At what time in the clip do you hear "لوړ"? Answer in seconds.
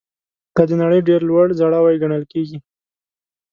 1.29-1.47